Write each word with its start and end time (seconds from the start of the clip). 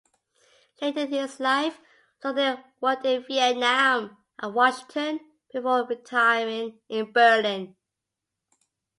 Later 0.81 1.01
in 1.01 1.09
his 1.09 1.39
life, 1.39 1.79
Lochner 2.23 2.63
worked 2.81 3.05
in 3.05 3.23
Vietnam 3.27 4.17
and 4.39 4.55
Washington 4.55 5.19
before 5.53 5.85
retiring 5.85 6.79
in 6.89 7.11
Berlin. 7.11 7.75